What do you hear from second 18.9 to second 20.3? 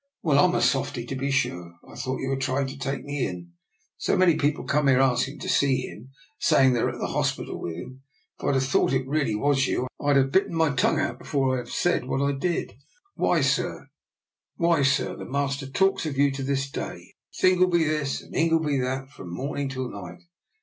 from morning till night.